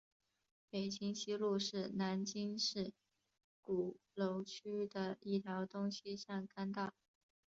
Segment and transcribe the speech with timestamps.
[0.71, 2.91] 北京西路是南京市
[3.61, 6.95] 鼓楼区的一条东西向干道。